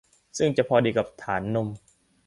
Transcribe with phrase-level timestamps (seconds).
[0.37, 1.67] ซึ่งจะพอดีกับฐานนม